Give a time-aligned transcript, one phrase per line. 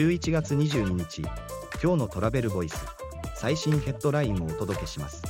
[0.00, 1.20] 11月22日
[1.82, 2.86] 今日のトラベルボイス
[3.34, 5.22] 最新ヘッドラインをお届けします。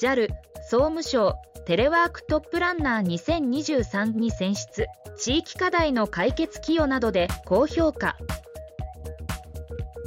[0.00, 0.28] JAL
[0.68, 1.34] 総務省
[1.66, 4.86] テレワークトップランナー2023に選出
[5.18, 8.16] 地域課題の解決寄与などで高評価。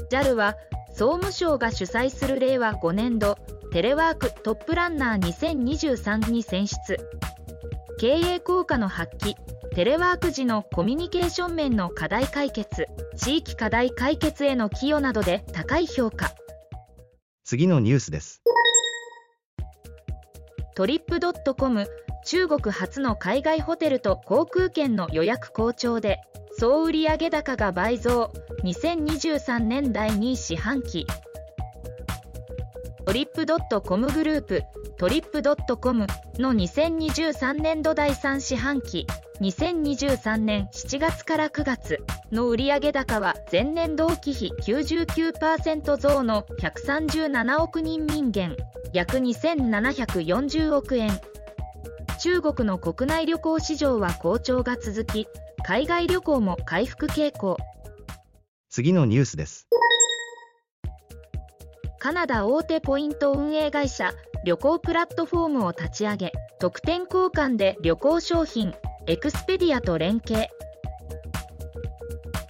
[0.10, 0.56] JAL は
[0.92, 3.38] 総務省が主催する令和5年度
[3.74, 6.98] テレワークトップランナー2023に選出。
[8.00, 9.36] 経営効果の発揮
[9.76, 12.86] テレワーク時のコミュニケーション面の課題解決
[13.18, 16.32] 地域課題解決への寄与などで高い評価。
[17.44, 18.44] 次のニュースです。
[20.76, 21.88] トリップドットコム
[22.24, 26.20] 中国初の海外ホテルと航空券の予約好調で
[26.52, 28.32] 総売上高が倍増
[28.64, 31.08] 2023年第2四半期。
[33.08, 34.62] Trip.com Group
[34.98, 39.08] Trip.com の2023年度第3四半期
[39.42, 42.00] 2023年7月から9月
[42.32, 48.56] の売上高は前年同期比99%増の137億人民元
[48.94, 51.20] 約2740億円
[52.20, 55.28] 中国の国内旅行市場は好調が続き
[55.66, 57.58] 海外旅行も回復傾向。
[58.70, 59.68] 次のニュースです。
[62.00, 64.14] カナダ大手ポイント運営会社
[64.46, 68.74] 旅行プラットフォームを立ち上げ特典交換で旅行商品
[69.06, 70.48] Expedia と連携。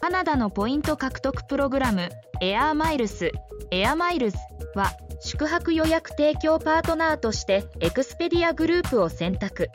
[0.01, 2.09] カナダのポイント獲得プログラム
[2.41, 3.31] Air Miles。Air
[3.71, 4.37] Miles
[4.75, 9.69] は宿泊予約提供パートナーとして Expedia Group を選択。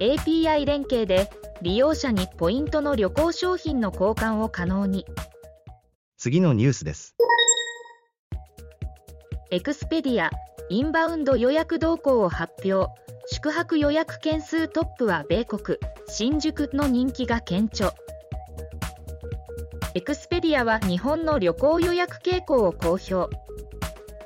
[0.00, 1.30] API 連携で
[1.62, 5.06] 利用者にポイントの旅行商品の交換を可能に。
[6.16, 7.14] 次のニュースです。
[9.52, 10.30] Expedia
[10.68, 12.90] インバウンド予約動向を発表
[13.46, 15.78] 宿泊予約件数トップは米国。
[16.08, 17.94] 新宿の人気が顕著。
[19.94, 23.32] Expedia は日本の旅行予約傾向を公表。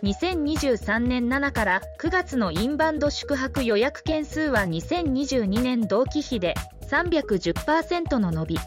[0.02, 6.54] 2023年7から9月のインバウンド宿泊予約件数は2022年同期比で
[6.90, 8.58] 310%の伸び。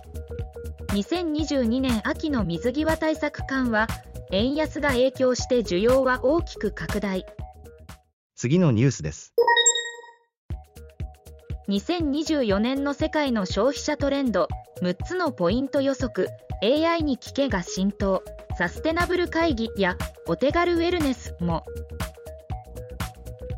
[0.90, 3.88] 2022年秋の水際対策緩和
[4.31, 7.25] 円安が影響して需要は大きく拡大。
[8.35, 9.34] 次のニュースです。
[11.69, 14.50] 2024年の世界の消費者トレンド
[14.81, 16.29] 6つのポイント予測
[16.62, 18.24] AI に聞けが浸透
[18.57, 19.97] サステナブル会議や
[20.28, 21.63] お手軽ウェルネスも。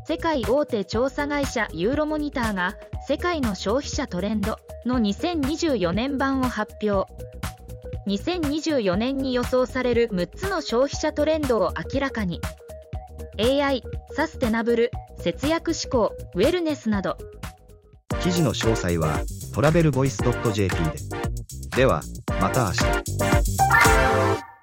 [0.06, 2.76] 世界大手調査会社ユーロモニターが
[3.08, 7.12] 世界の消費者トレンドの2024年版を発表
[8.06, 12.40] 2024年に予想される6つの消費者トレンドを明らかに。
[13.38, 13.82] AI
[14.14, 17.18] サステナブル節約志向ウェルネスなど。
[18.26, 19.20] 記事の詳細は
[19.54, 20.18] トラベルボイス
[20.52, 20.76] .jp
[21.70, 21.76] で。
[21.76, 22.02] では
[22.40, 23.25] また明日。